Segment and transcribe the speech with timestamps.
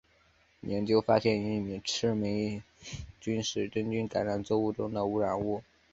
[0.61, 2.63] 研究发现玉米赤霉
[3.19, 5.61] 醇是真菌感染作物中的污染物。